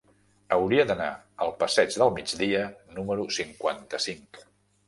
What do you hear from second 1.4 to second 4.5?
al passeig del Migdia número cinquanta-cinc.